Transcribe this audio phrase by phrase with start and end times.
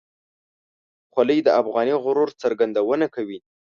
[1.11, 3.39] خولۍ د افغاني غرور څرګندونه کوي.